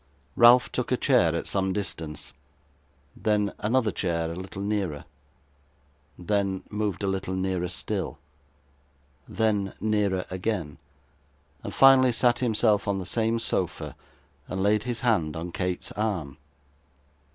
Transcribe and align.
Ralph 0.35 0.71
took 0.71 0.91
a 0.91 0.97
chair 0.97 1.35
at 1.35 1.45
some 1.45 1.73
distance; 1.73 2.33
then, 3.15 3.53
another 3.59 3.91
chair 3.91 4.31
a 4.31 4.35
little 4.35 4.63
nearer; 4.63 5.05
then, 6.17 6.63
moved 6.71 7.03
a 7.03 7.07
little 7.07 7.35
nearer 7.35 7.67
still; 7.67 8.17
then, 9.27 9.73
nearer 9.79 10.25
again, 10.31 10.79
and 11.63 11.71
finally 11.71 12.11
sat 12.13 12.39
himself 12.39 12.87
on 12.87 12.97
the 12.97 13.05
same 13.05 13.37
sofa, 13.37 13.95
and 14.47 14.63
laid 14.63 14.85
his 14.85 15.01
hand 15.01 15.35
on 15.35 15.51
Kate's 15.51 15.91
arm. 15.91 16.39